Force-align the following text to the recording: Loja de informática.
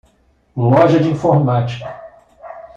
Loja 0.57 0.99
de 0.99 1.09
informática. 1.09 1.95